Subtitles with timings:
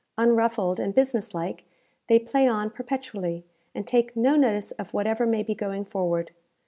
[0.17, 1.63] Unruffled and business like,
[2.07, 6.31] they play on perpetually, and take no notice of whatever may be going forward.